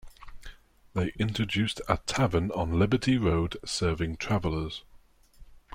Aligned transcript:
They 0.95 1.11
introduced 1.19 1.79
a 1.87 1.97
tavern 1.97 2.49
on 2.53 2.79
Liberty 2.79 3.19
Road 3.19 3.57
serving 3.63 4.17
travelers. 4.17 4.83